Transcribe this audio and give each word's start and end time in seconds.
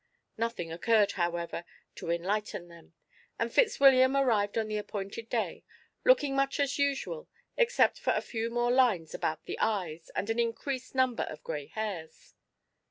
Nothing 0.35 0.71
occurred, 0.71 1.11
however, 1.11 1.63
to 1.97 2.09
enlighten 2.09 2.69
them, 2.69 2.93
and 3.37 3.53
Fitzwilliam 3.53 4.17
arrived 4.17 4.57
on 4.57 4.67
the 4.67 4.77
appointed 4.77 5.29
day, 5.29 5.63
looking 6.03 6.35
much 6.35 6.59
as 6.59 6.79
usual 6.79 7.29
except 7.55 7.99
for 7.99 8.11
a 8.13 8.21
few 8.21 8.49
more 8.49 8.71
lines 8.71 9.13
about 9.13 9.45
the 9.45 9.59
eyes 9.59 10.09
and 10.15 10.31
an 10.31 10.39
increased 10.39 10.95
number 10.95 11.21
of 11.29 11.43
grey 11.43 11.67
hairs. 11.67 12.33